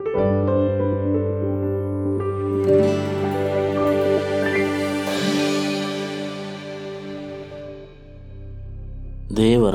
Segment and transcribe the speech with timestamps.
[0.00, 0.14] ದೇವರ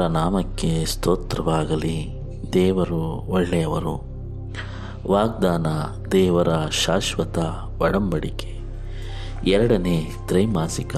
[0.02, 2.22] ನಾಮಕ್ಕೆ ಸ್ತೋತ್ರವಾಗಲಿ.
[2.54, 3.94] ದೇವರು ಒಳ್ಳೆಯವರು.
[5.12, 5.68] ವಾಗ್ದಾನ
[6.12, 7.38] ದೇವರ ಶಾಶ್ವತ
[7.82, 8.60] ಒಡಂಬಡಿಕೆ.
[9.46, 10.96] ಎರಡನೇ ತ್ರೈಮಾಸಿಕ.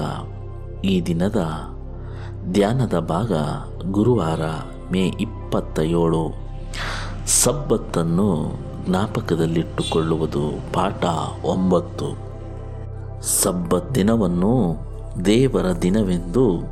[0.84, 1.36] ಈ ದಿನದ
[2.52, 3.32] ಧ್ಯಾನದ ಭಾಗ
[3.90, 4.40] ಗುರುವಾರ
[4.92, 6.48] ಮೇ ಇಪ್ಪತ್ತ ಏಳು
[7.26, 11.04] ಸಬ್ಬತ್ತನ್ನು ಜ್ಞಾಪಕದಲ್ಲಿಟ್ಟುಕೊಳ್ಳುವುದು ಪಾಠ
[11.44, 12.28] ಒಂಬತ್ತು.
[13.22, 14.76] ಸಬ್ಬತ್ ದಿನವನ್ನು
[15.24, 16.62] ದೇವರ ದಿನವೆಂದು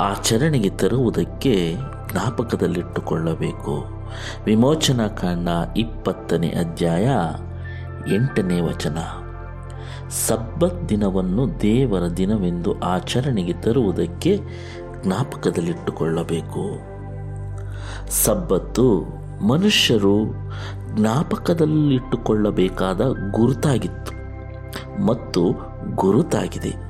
[0.00, 1.74] ಆಚರಣೆಗೆ ತರುವುದಕ್ಕೆ
[2.12, 3.84] ಜ್ಞಾಪಕದಲ್ಲಿಟ್ಟುಕೊಳ್ಳಬೇಕು.
[4.44, 7.04] ವಿಮೋಚನಾ ಕಾಂಡ ಇಪ್ಪತ್ತನೇ ಅಧ್ಯಾಯ
[8.14, 8.98] ಎಂಟನೇ ವಚನ.
[10.08, 14.40] ಸಬ್ಬತ್ ದಿನವನ್ನು ದೇವರ ದಿನವೆಂದು ಆಚರಣೆಗೆ ತರುವುದಕ್ಕೆ
[15.04, 16.96] ಜ್ಞಾಪಕದಲ್ಲಿಟ್ಟುಕೊಳ್ಳಬೇಕು.
[18.24, 20.24] ಸಬ್ಬತ್ತು ಮನುಷ್ಯರು
[20.96, 23.00] ಜ್ಞಾಪಕದಲ್ಲಿಟ್ಟುಕೊಳ್ಳಬೇಕಾದ
[23.30, 24.16] ಗುರುತಾಗಿತ್ತು
[25.04, 25.54] ಮತ್ತು
[25.94, 26.86] ಗುರುತಾಗಿದೆ.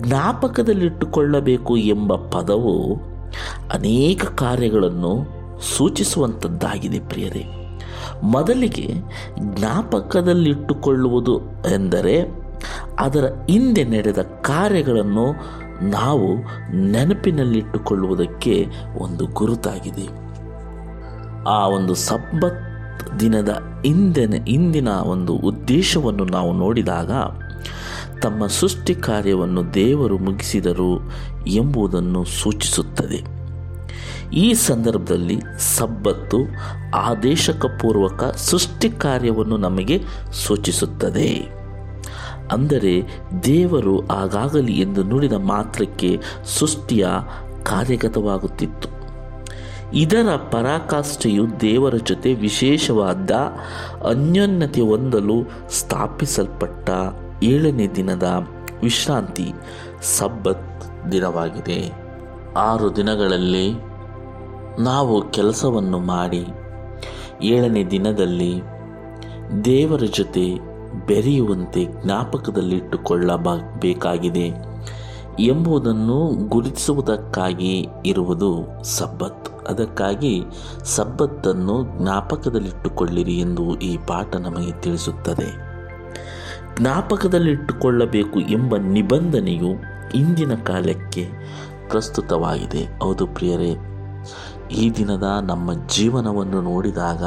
[0.00, 3.00] ಜ್ಞಾಪಕದಲ್ಲಿಟ್ಟುಕೊಳ್ಳಬೇಕು ಎಂಬ ಪದವು
[3.74, 5.42] ಅನೇಕ ಕಾರ್ಯಗಳನ್ನು
[5.76, 7.46] ಸೂಚಿಸುವಂಥದ್ದಾಗಿದೆ ಪ್ರಿಯರೇ.
[8.22, 8.88] ಮೊದಲಿಗೆ
[9.40, 11.40] ಜ್ಞಾಪಕದಲ್ಲಿಟ್ಟುಕೊಳ್ಳುವುದು
[11.74, 12.42] ಎಂದರೆ
[13.00, 15.34] ಅದರ ಹಿಂದೆ ನಡೆದ ಕಾರ್ಯಗಳನ್ನು
[15.90, 16.28] ನಾವು
[16.76, 18.66] ನೆನಪಿನಲ್ಲಿಟ್ಟುಕೊಳ್ಳುವುದಕ್ಕೆ
[18.98, 20.22] ಒಂದು ಗುರುತಾಗಿದೆ.
[21.48, 22.71] ಆ ಒಂದು ಸಬ್ಬತ್
[23.20, 27.10] ದಿನದ ಹಿಂದಿನ ಇಂದಿನ ಒಂದು ಉದ್ದೇಶವನ್ನು ನಾವು ನೋಡಿದಾಗ
[28.18, 31.10] ತಮ್ಮ ಸೃಷ್ಟಿ ಕಾರ್ಯವನ್ನು ದೇವರು ಮುಗಿಸಿದರು
[31.46, 33.42] ಎಂಬುದನ್ನು ಸೂಚಿಸುತ್ತದೆ.
[34.34, 36.38] ಈ ಸಂದರ್ಭದಲ್ಲಿ ಸಬ್ಬತ್ತು
[36.96, 41.28] ಆದೇಶಕ ಪೂರ್ವಕ ಸೃಷ್ಟಿ ಕಾರ್ಯವನ್ನು ನಮಗೆ ಸೂಚಿಸುತ್ತದೆ.
[42.52, 43.02] ಅಂದರೆ
[43.44, 46.20] ದೇವರು ಆಗಾಗಲಿ ಎಂದು ನುಡಿದ ಮಾತ್ರಕ್ಕೆ
[46.58, 47.06] ಸೃಷ್ಟಿಯ
[47.62, 48.91] ಕಾರ್ಯಗತವಾಗುತ್ತಿತ್ತು.
[49.94, 53.30] ಇದರ ಪರಾಕಾಷ್ಠೆಯು ದೇವರ ಜೊತೆ ವಿಶೇಷವಾದ
[54.08, 56.90] ಅನ್ಯೋನ್ಯತೆ ಹೊಂದಲು ಸ್ಥಾಪಿಸಲ್ಪಟ್ಟ
[57.42, 58.48] ಏಳನೇ ದಿನದ
[58.82, 59.52] ವಿಶ್ರಾಂತಿ
[60.18, 61.92] ಸಬ್ಬತ್ ದಿನವಾಗಿದೆ.
[62.56, 63.72] ಆರು ದಿನಗಳಲ್ಲಿ
[64.82, 66.46] ನಾವು ಕೆಲಸವನ್ನು ಮಾಡಿ
[67.42, 68.62] ಏಳನೇ ದಿನದಲ್ಲಿ
[69.64, 70.72] ದೇವರ ಜೊತೆ
[71.06, 74.52] ಬೆರೆಯುವಂತೆ ಜ್ಞಾಪಕದಲ್ಲಿಟ್ಟುಕೊಳ್ಳಬೇಕಾಗಿದೆ
[75.38, 79.51] ಎಂಬುದನ್ನು ಗುರುತಿಸುವುದಕ್ಕಾಗಿ ಇರುವುದು ಸಬ್ಬತ್.
[79.68, 80.44] ಅದಕ್ಕಾಗಿ
[80.84, 85.72] ಸಬ್ಬತ್ತನ್ನು ಜ್ಞಾಪಕದಲ್ಲಿಟ್ಟುಕೊಳ್ಳಿರಿ ಎಂದು ಈ ಪಾಠ ನಮಗೆ ತಿಳಿಸುತ್ತದೆ.
[86.76, 89.70] ಜ್ಞಾಪಕದಲ್ಲಿಟ್ಟುಕೊಳ್ಳಬೇಕು ಎಂಬ ನಿಬಂಧನೆಯು
[90.14, 91.28] ಇಂದಿನ ಕಾಲಕ್ಕೆ
[91.88, 92.98] ಪ್ರಸ್ತುತವಾಗಿದೆ.
[93.02, 93.76] ಹೌದು ಪ್ರಿಯರೇ,
[94.70, 97.24] ಈ ದಿನದ ನಮ್ಮ ಜೀವನವನ್ನು ನೋಡಿದಾಗ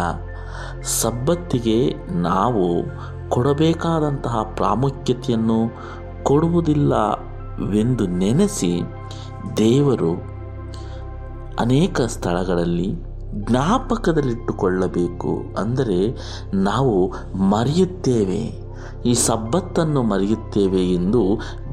[0.82, 2.84] ಸಬ್ಬತ್ತಿಗೆ ನಾವು
[3.30, 5.60] ಕೊಡಬೇಕಾದಂತಹ ಪ್ರಾಮುಖ್ಯತೆಯನ್ನು
[6.24, 8.82] ಕೊಡುವುದಿಲ್ಲವೆಂದು ನೆನೆಸಿ
[9.58, 10.35] ದೇವರು
[11.60, 12.90] ಅನೇಕ ಸ್ಥಳಗಳಲ್ಲಿ
[13.48, 16.00] ಜ್ಞಾಪಕದಲ್ಲಿಟ್ಟುಕೊಳ್ಳಬೇಕು ಅಂದರೆ
[16.64, 16.96] ನಾವು
[17.52, 18.44] ಮರೆಯುತ್ತೇವೆ.
[19.06, 21.22] ಈ ಸಬ್ಬತ್ತನ್ನು ಮರೆಯುತ್ತೇವೆ ಎಂದು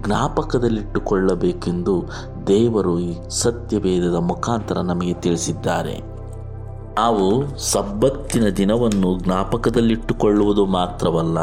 [0.07, 1.95] ಜ್ಞಾಪಕದಲ್ಲಿಟ್ಟುಕೊಳ್ಳಬೇಕೆಂದು
[2.47, 3.11] ದೇವರು ಈ
[3.43, 5.97] ಸತ್ಯವೇದದ ಮುಖಾಂತರ ನಮಗೆ ತಿಳಿಸಿದ್ದಾರೆ.
[6.99, 7.27] ನಾವು
[7.73, 11.39] ಸಬ್ಬತ್ತಿನ ದಿನವನ್ನು ಜ್ಞಾಪಕದಲ್ಲಿಟ್ಟುಕೊಳ್ಳುವುದು ಮಾತ್ರವಲ್ಲ,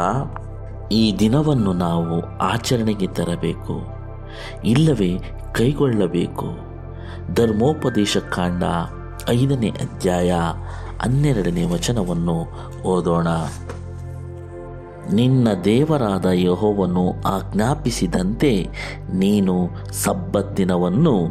[0.92, 3.76] ಈ ದಿನವನ್ನು ನಾವು ಆಚರಣೆಗೆ ತರಬೇಕು,
[4.64, 5.12] ಇಲ್ಲವೇ
[5.54, 6.69] ಕೈಗೊಳ್ಳಬೇಕು.
[7.34, 8.62] ಧರ್ಮೋಪದೇಶ ಕಾಂಡ
[9.30, 10.34] ಐದನೇ ಅಧ್ಯಾಯ
[11.02, 12.46] ಹನ್ನೆರಡನೇ ವಚನವನ್ನು
[12.82, 13.26] ಓದೋಣ.
[15.12, 18.68] ನಿನ್ನ ದೇವರಾದ ಯಹೋವನ್ನು ಆಜ್ಞಾಪಿಸಿದಂತೆ
[19.14, 21.30] ನೀನು ಸಬ್ಬತ್ ದಿನವನ್ನು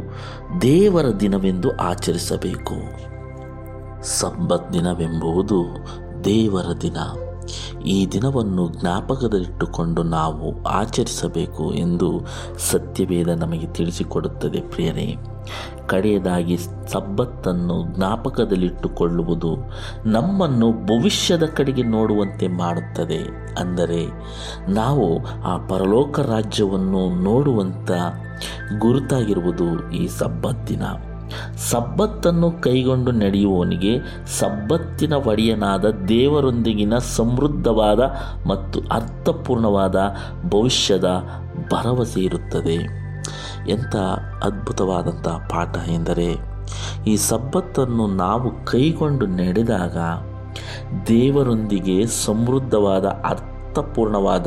[0.62, 2.74] ದೇವರ ದಿನವೆಂದು ಆಚರಿಸಬೇಕು.
[4.02, 5.64] ಸಬ್ಬತ್ ದಿನವೆಂಬುದು
[6.24, 6.96] ದೇವರ ದಿನ.
[7.84, 12.26] ಈ ದಿನವನ್ನು ಜ್ಞಾಪಕದಲ್ಲಿಟ್ಟುಕೊಂಡು ನಾವು ಆಚರಿಸಬೇಕು ಎಂದು
[12.58, 15.16] ಸತ್ಯವೇದ ನಮಗೆ ತಿಳಿಸಿಕೊಡುತ್ತದೆ ಪ್ರಿಯರೇ.
[15.86, 16.56] ಕಡೆಯದಾಗಿ
[16.92, 19.56] ಸಬ್ಬತ್ತನ್ನು ಜ್ಞಾಪಕದಲ್ಲಿಟ್ಟುಕೊಳ್ಳುವುದು
[20.04, 23.54] ನಮ್ಮನ್ನು ಭವಿಷ್ಯದ ಕಡೆಗೆ ನೋಡುವಂತೆ ಮಾಡುತ್ತದೆ.
[23.60, 24.06] ಅಂದರೆ
[24.68, 27.90] ನಾವು ಆ ಪರಲೋಕ ರಾಜ್ಯವನ್ನು ನೋಡುವಂಥ
[28.78, 30.82] ಗುರುತಾಗಿರುವುದು ಈ ಸಬ್ಬತ್ತಿನ
[31.56, 33.98] ಸಬ್ಬತ್ತನ್ನು ಕೈಗೊಂಡು ನಡೆಯುವವನಿಗೆ
[34.38, 38.00] ಸಬ್ಬತ್ತಿನ ಒಡೆಯನಾದ ದೇವರೊಂದಿಗಿನ ಸಮೃದ್ಧವಾದ
[38.48, 39.96] ಮತ್ತು ಅರ್ಥಪೂರ್ಣವಾದ
[40.48, 41.22] ಭವಿಷ್ಯದ
[41.72, 43.00] ಭರವಸೆ ಇರುತ್ತದೆ.
[43.68, 43.96] ಎಂಥ
[44.44, 46.50] ಅದ್ಭುತವಾದಂಥ ಪಾಠ ಎಂದರೆ,
[47.06, 49.96] ಈ ಸಬ್ಬತ್ತನ್ನು ನಾವು ಕೈಗೊಂಡು ನಡೆದಾಗ
[51.06, 53.04] ದೇವರೊಂದಿಗೆ ಸಮೃದ್ಧವಾದ
[53.76, 54.46] ಅರ್ಥಪೂರ್ಣವಾದ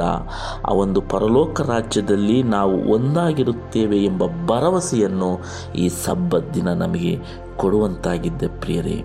[0.70, 5.40] ಆ ಒಂದು ಪರಲೋಕ ರಾಜ್ಯದಲ್ಲಿ ನಾವು ಒಂದಾಗಿರುತ್ತೇವೆ ಎಂಬ ಭರವಸೆಯನ್ನು
[5.76, 7.20] ಈ ಸಬ್ಬತ್ ದಿನ ನಮಗೆ
[7.58, 9.04] ಕೊಡುವಂತಾಗಿದ್ದ ಪ್ರಿಯರೇ.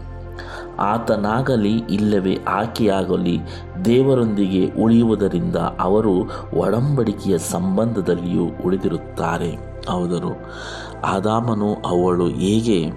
[0.79, 3.41] ಆತನಾಗಲಿ ಇಲ್ಲವೇ ಆಕೆಯಾಗಲಿ
[3.85, 6.15] ದೇವರೊಂದಿಗೆ ಉಳಿಯುವುದರಿಂದ ಅವರು
[6.55, 9.51] ಒಡಂಬಡಿಕೆಯ ಸಂಬಂಧದಲ್ಲಿಯೂ ಉಳಿದಿರುತ್ತಾರೆ.
[9.91, 10.37] ಹೌದರು.
[11.07, 12.91] ಆದಾಮನು ಅವಳು ಹೇಗೆ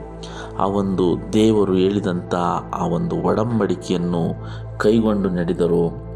[0.60, 2.36] ಆ ಒಂದು ದೇವರು ಹೇಳಿದಂಥ
[2.74, 4.34] ಆ ಒಂದು ಒಡಂಬಡಿಕೆಯನ್ನು
[4.78, 6.11] ಕೈಗೊಂಡು ನಡೆದರು?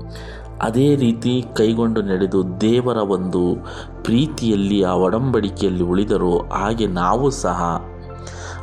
[0.62, 3.56] ಅದೇ ರೀತಿ ಕೈಗೊಂಡು ನಡೆದು ದೇವರ ಒಂದು
[4.04, 7.86] ಪ್ರೀತಿಯಲ್ಲಿ, ಆ ಒಡಂಬಡಿಕೆಯಲ್ಲಿ ಉಳಿದರು ಹಾಗೆ ನಾವು ಸಹ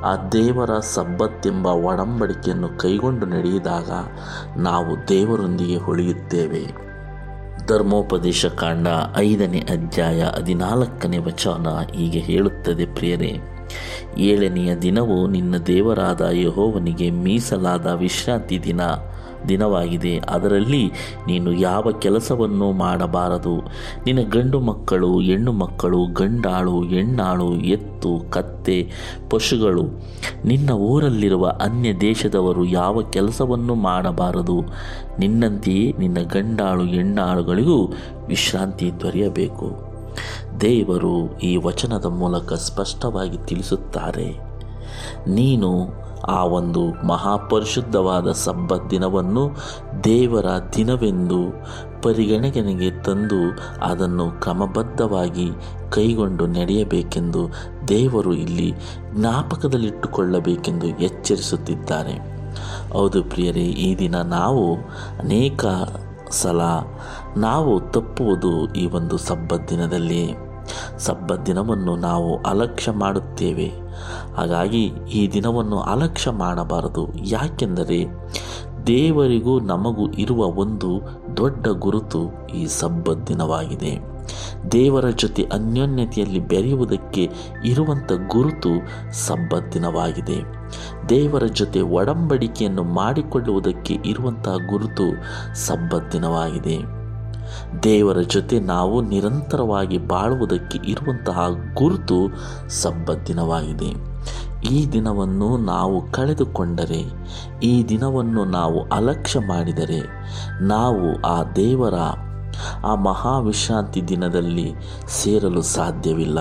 [0.04, 3.90] ಆ ದೇವರ ಸಬ್ಬತ್ತೆಂಬ ಒಡಂಬಡಿಕೆಯನ್ನು ಕೈಗೊಂಡು ನಡೆಯಿದಾಗ
[4.56, 6.92] ನಾವು ದೇವರೊಂದಿಗೆ ಉಳಿಯುತ್ತೇವೆ.
[7.66, 8.86] ಧರ್ಮೋಪದೇಶ ಕಾಂಡ
[9.16, 13.38] ಐದನೇ ಅಧ್ಯಾಯ ಹದಿನಾಲ್ಕನೇ ವಚನ ಹೀಗೆ ಹೇಳುತ್ತದೆ, ಪ್ರಿಯರೇ,
[14.18, 18.80] ಏಳನೆಯ ದಿನವು ನಿನ್ನ ದೇವರಾದ ಯಹೋವನಿಗೆ ಮೀಸಲಾದ ವಿಶ್ರಾಂತಿ ದಿನ.
[19.48, 20.18] ದಿನವಾಗಿದೆ.
[20.18, 20.92] ಅದರಲ್ಲಿ
[21.26, 23.56] ನೀನು ಯಾವ ಕೆಲಸವನ್ನು ಮಾಡಬಾರದು?
[24.06, 28.90] ನಿನ್ನ ಗಂಡು ಮಕ್ಕಳು, ಹೆಣ್ಣು ಮಕ್ಕಳು, ಗಂಡಾಳು, ಹೆಣ್ಣಾಳು, ಎತ್ತು, ಕತ್ತೆ,
[29.30, 29.82] ಪಶುಗಳು.
[30.44, 34.62] ನಿನ್ನ ಊರಲ್ಲಿರುವ ಅನ್ಯ ದೇಶದವರು ಯಾವ ಕೆಲಸವನ್ನು ಮಾಡಬಾರದು?
[35.18, 37.92] ನಿನ್ನಂತೆಯೇ ನಿನ್ನ ಗಂಡಾಳು, ಹೆಣ್ಣಾಳುಗಳಿಗೂ
[38.26, 39.92] ವಿಶ್ರಾಂತಿ ದೊರೆಯಬೇಕು.
[40.60, 44.52] ದೇವರು ಈ ವಚನದ ಮೂಲಕ ಸ್ಪಷ್ಟವಾಗಿ ತಿಳಿಸುತ್ತಾರೆ.
[45.26, 49.50] ನೀನು ಆ ಒಂದು ಮಹಾಪರಿಶುದ್ಧವಾದ ಸಬ್ಬತ್ ದಿನವನ್ನು
[50.04, 50.46] ದೇವರ
[50.76, 51.38] ದಿನವೆಂದು
[52.02, 55.50] ಪರಿಗಣನೆಗೆ ತಂದು ಅದನ್ನು ಕ್ರಮಬದ್ಧವಾಗಿ
[55.90, 57.48] ಕೈಗೊಂಡು ನಡೆಯಬೇಕೆಂದು
[57.88, 58.74] ದೇವರು ಇಲ್ಲಿ
[59.14, 62.42] ಜ್ಞಾಪಕದಲ್ಲಿಟ್ಟುಕೊಳ್ಳಬೇಕೆಂದು ಎಚ್ಚರಿಸುತ್ತಿದ್ದಾರೆ.
[62.92, 64.74] ಹೌದು ಪ್ರಿಯರೇ, ಈ ದಿನ ನಾವು
[65.18, 65.64] ಅನೇಕ
[66.30, 66.60] ಸಲ
[67.36, 70.32] ನಾವು ತಪ್ಪುವುದು ಈ ಒಂದು ಸಬ್ಬತ್ ದಿನದಲ್ಲಿ
[70.98, 73.72] ಸಬ್ಬತ್ ದಿನವನ್ನು ನಾವು ಅಲಕ್ಷ್ಯ ಮಾಡುತ್ತೇವೆ.
[74.36, 77.08] ಹಾಗಾಗಿ ಈ ದಿನವನ್ನು ಅಲಕ್ಷ್ಯ ಮಾಡಬಾರದು.
[77.26, 78.06] ಯಾಕೆಂದರೆ
[78.86, 81.00] ದೇವರಿಗೂ ನಮಗೂ ಇರುವ ಒಂದು
[81.36, 84.12] ದೊಡ್ಡ ಗುರುತು ಈ ಸಬ್ಬತ್ ದಿನವಾಗಿದೆ.
[84.72, 87.30] ದೇವರ ಜೊತೆ ಅನ್ಯೋನ್ಯತೆಯಲ್ಲಿ ಬೆರೆಯುವುದಕ್ಕೆ
[87.64, 88.68] ಇರುವಂಥ ಗುರುತು
[89.12, 90.42] ಸಬ್ಬತ್ ದಿನವಾಗಿದೆ.
[91.08, 95.14] ದೇವರ ಜೊತೆ ಒಡಂಬಡಿಕೆಯನ್ನು ಮಾಡಿಕೊಳ್ಳುವುದಕ್ಕೆ ಇರುವಂತಹ ಗುರುತು
[95.54, 97.02] ಸಬ್ಬತ್ ದಿನವಾಗಿದೆ.
[97.82, 102.28] ದೇವರ ಜೊತೆ ನಾವು ನಿರಂತರವಾಗಿ ಬಾಳುವುದಕ್ಕೆ ಇರುವಂತಹ ಗುರುತು
[102.68, 104.11] ಸಬ್ಬತ್ ದಿನವಾಗಿದೆ.
[104.70, 107.04] ಈ ದಿನವನ್ನು ನಾವು ಕಳೆದುಕೊಂಡರೆ,
[107.62, 110.00] ಈ ದಿನವನ್ನು ನಾವು ಅಲಕ್ಷ್ಯ ಮಾಡಿದರೆ,
[110.60, 111.94] ನಾವು ಆ ದೇವರ,
[112.84, 114.74] ಆ ಮಹಾವಿಶ್ರಾಂತಿ ದಿನದಲ್ಲಿ
[115.08, 116.38] ಸೇರಲು ಸಾಧ್ಯವಿಲ್ಲ.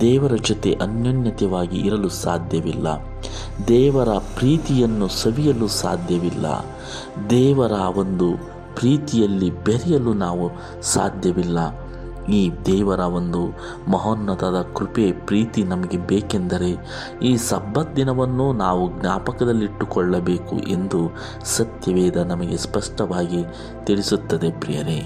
[0.00, 2.86] ದೇವರ ಜೊತೆ ಅನ್ಯೋನ್ಯತೆಯಾಗಿ ಇರಲು ಸಾಧ್ಯವಿಲ್ಲ.
[3.68, 6.46] ದೇವರ ಪ್ರೀತಿಯನ್ನು ಸವಿಯಲು ಸಾಧ್ಯವಿಲ್ಲ.
[7.30, 10.50] ದೇವರ ಒಂದು ಪ್ರೀತಿಯಲ್ಲಿ ಬೆರೆಯಲು ನಾವು
[10.82, 11.87] ಸಾಧ್ಯವಿಲ್ಲ.
[12.28, 13.42] ಈ ದೇವರ ಒಂದು
[13.90, 16.70] ಮಹೋನ್ನತದ ಕೃಪೆ ಪ್ರೀತಿ ನಮಗೆ ಬೇಕೆಂದರೆ
[17.22, 21.10] ಈ ಸಬ್ಬತ್ ದಿನವನ್ನು ನಾವು ಜ್ಞಾಪಕದಲ್ಲಿಟ್ಟುಕೊಳ್ಳಬೇಕು ಎಂದು
[21.44, 23.44] ಸತ್ಯವೇದ ನಮಗೆ ಸ್ಪಷ್ಟವಾಗಿ
[23.84, 25.00] ತಿಳಿಸುತ್ತದೆ ಪ್ರಿಯರೇ.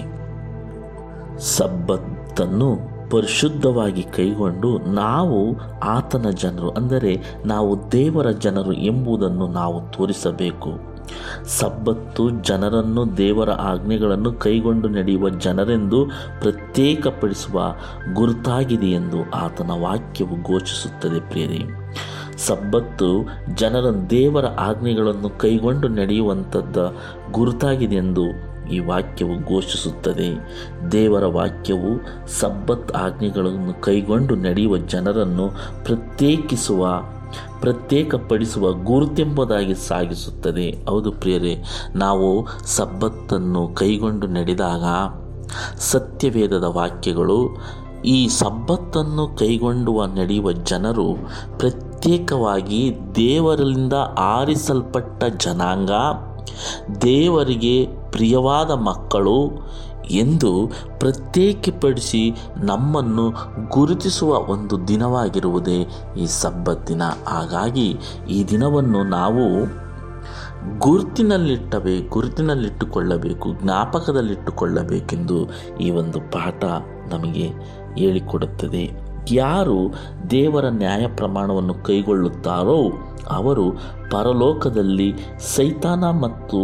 [1.37, 5.39] ಸಬ್ಬತ್ತನ್ನು ಪರಿಶುದ್ಧವಾಗಿ ಕೈಗೊಂಡು ನಾವು
[5.83, 10.92] ಆತನ ಜನರು, ಅಂದರೆ ನಾವು ದೇವರ ಜನರು ಎಂಬುದನ್ನು ನಾವು ತೋರಿಸಬೇಕು.
[11.47, 16.05] ಸಬ್ಬತ್ತು ಜನರನ್ನು ದೇವರ ಆಜ್ಞೆಗಳನ್ನು ಕೈಗೊಂಡು ನಡೆಯುವ ಜನರೆಂದು
[16.41, 17.75] ಪ್ರತ್ಯೇಕಪಡಿಸುವ
[18.13, 21.61] ಗುರುತಾಗಿದೆ ಎಂದು ಆತನ ವಾಕ್ಯವು ಘೋಷಿಸುತ್ತದೆ ಪ್ರಿಯರೇ.
[22.37, 26.77] ಸಬ್ಬತ್ತು ಜನರ ದೇವರ ಆಜ್ಞೆಗಳನ್ನು ಕೈಗೊಂಡು ನಡೆಯುವಂಥದ್ದ
[27.31, 30.29] ಗುರುತಾಗಿದೆ ಎಂದು ಈ ವಾಕ್ಯವು ಘೋಷಿಸುತ್ತದೆ.
[30.91, 32.01] ದೇವರ ವಾಕ್ಯವು
[32.39, 35.49] ಸಬ್ಬತ್ ಆಜ್ಞೆಗಳನ್ನು ಕೈಗೊಂಡು ನಡೆಯುವ ಜನರನ್ನು
[35.85, 36.87] ಪ್ರತ್ಯೇಕಿಸುವ
[37.61, 40.85] ಪ್ರತ್ಯೇಕಪಡಿಸುವ ಗುರುತೆಂಬುದಾಗಿ ಸಾಗಿಸುತ್ತದೆ.
[40.89, 41.63] ಹೌದು ಪ್ರಿಯರೇ,
[41.95, 44.83] ನಾವು ಸಬ್ಬತ್ತನ್ನು ಕೈಗೊಂಡು ನಡೆದಾಗ
[45.77, 47.57] ಸತ್ಯವೇದದ ವಾಕ್ಯಗಳು,
[48.05, 51.13] ಈ ಸಬ್ಬತ್ತನ್ನು ಕೈಗೊಂಡುವ ನಡೆಯುವ ಜನರು
[51.57, 55.91] ಪ್ರತ್ಯೇಕವಾಗಿ ದೇವರಿಂದ ಆರಿಸಲ್ಪಟ್ಟ ಜನಾಂಗ,
[57.01, 59.37] ದೇವರಿಗೆ ಪ್ರಿಯವಾದ ಮಕ್ಕಳು
[60.11, 63.29] ಎಂದು ಪ್ರತ್ಯೇಕಪಡಿಸಿ ನಮ್ಮನ್ನು
[63.69, 65.87] ಗುರುತಿಸುವ ಒಂದು ದಿನವಾಗಿರುವುದೇ
[66.17, 67.01] ಈ ಸಬ್ಬತ್ ದಿನ.
[67.27, 67.97] ಹಾಗಾಗಿ
[68.29, 69.65] ಈ ದಿನವನ್ನು ನಾವು
[70.79, 76.63] ಗುರುತಿನಲ್ಲಿಟ್ಟಬೇ ಗುರುತಿನಲ್ಲಿಟ್ಟುಕೊಳ್ಳಬೇಕು, ಜ್ಞಾಪಕದಲ್ಲಿಟ್ಟುಕೊಳ್ಳಬೇಕೆಂದು ಈ ಒಂದು ಪಾಠ
[77.13, 77.49] ನಮಗೆ
[77.97, 79.02] ಹೇಳಿಕೊಡುತ್ತದೆ.
[79.31, 79.93] ಯಾರು
[80.29, 82.91] ದೇವರ ನ್ಯಾಯ ಪ್ರಮಾಣವನ್ನು ಕೈಗೊಳ್ಳುತ್ತಾರೋ
[83.29, 83.71] ಅವರು
[84.11, 85.13] ಪರಲೋಕದಲ್ಲಿ
[85.55, 86.59] ಸೈತಾನ ಮತ್ತು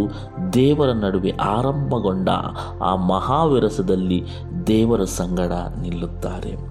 [0.54, 2.30] ದೇವರ ನಡುವೆ ಆರಂಭಗೊಂಡ
[2.84, 4.26] ಆ ಮಹಾವಿರಸದಲ್ಲಿ
[4.68, 5.52] ದೇವರ ಸಂಗಡ
[5.82, 6.70] ನಿಲ್ಲುತ್ತಾರೆ.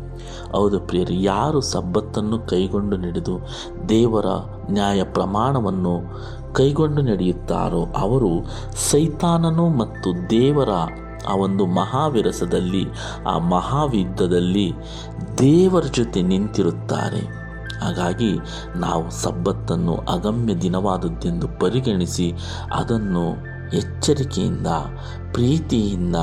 [0.52, 3.38] ಹೌದು ಪ್ರಿಯರು, ಯಾರು ಸಬ್ಬತ್ತನ್ನು ಕೈಗೊಂಡು ನಡೆದು
[3.88, 4.26] ದೇವರ
[4.70, 6.00] ನ್ಯಾಯ ಪ್ರಮಾಣವನ್ನು
[6.54, 8.44] ಕೈಗೊಂಡು ನಡೆಯುತ್ತಾರೋ ಅವರು
[8.90, 10.68] ಸೈತಾನನು ಮತ್ತು ದೇವರ
[11.28, 12.86] ಆ ಒಂದು ಮಹಾವಿರಸದಲ್ಲಿ,
[13.26, 14.72] ಆ ಮಹಾವಿದ್ಧದಲ್ಲಿ
[15.38, 17.48] ದೇವರ ಜೊತೆ ನಿಂತಿರುತ್ತಾರೆ.
[17.84, 18.38] ಹಾಗಾಗಿ
[18.76, 22.32] ನಾವು ಸಬ್ಬತ್ತನ್ನು ಅಗಮ್ಯ ದಿನವಾದದ್ದೆಂದು ಪರಿಗಣಿಸಿ
[22.74, 23.30] ಅದನ್ನು
[23.76, 24.66] ಎಚ್ಚರಿಕೆಯಿಂದ,
[25.32, 26.16] ಪ್ರೀತಿಯಿಂದ,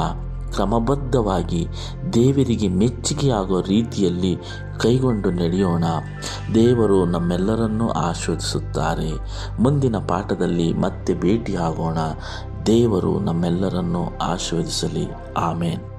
[0.52, 1.68] ಕ್ರಮಬದ್ಧವಾಗಿ
[2.14, 4.38] ದೇವರಿಗೆ ಮೆಚ್ಚುಗೆಯಾಗುವ ರೀತಿಯಲ್ಲಿ
[4.80, 5.84] ಕೈಗೊಂಡು ನಡೆಯೋಣ.
[6.56, 9.12] ದೇವರು ನಮ್ಮೆಲ್ಲರನ್ನೂ ಆಶೀರ್ವದಿಸುತ್ತಾರೆ.
[9.62, 11.98] ಮುಂದಿನ ಪಾಠದಲ್ಲಿ ಮತ್ತೆ ಭೇಟಿಯಾಗೋಣ.
[12.66, 15.08] ದೇವರು ನಮ್ಮೆಲ್ಲರನ್ನು ಆಶೀರ್ವದಿಸಲಿ.
[15.38, 15.95] ಆಮೇನ್.